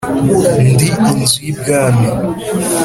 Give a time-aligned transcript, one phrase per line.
[0.71, 2.09] ndi inzu y'i bwami